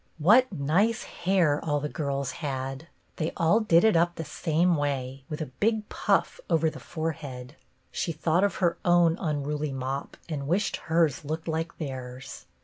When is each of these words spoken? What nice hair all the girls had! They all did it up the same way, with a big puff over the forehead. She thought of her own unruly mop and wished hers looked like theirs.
What 0.17 0.51
nice 0.51 1.03
hair 1.03 1.63
all 1.63 1.79
the 1.79 1.87
girls 1.87 2.31
had! 2.31 2.87
They 3.17 3.31
all 3.37 3.59
did 3.59 3.83
it 3.83 3.95
up 3.95 4.15
the 4.15 4.25
same 4.25 4.75
way, 4.75 5.25
with 5.29 5.41
a 5.41 5.45
big 5.61 5.89
puff 5.89 6.39
over 6.49 6.71
the 6.71 6.79
forehead. 6.79 7.55
She 7.91 8.11
thought 8.11 8.43
of 8.43 8.55
her 8.55 8.79
own 8.83 9.15
unruly 9.19 9.71
mop 9.71 10.17
and 10.27 10.47
wished 10.47 10.77
hers 10.77 11.23
looked 11.23 11.47
like 11.47 11.77
theirs. 11.77 12.47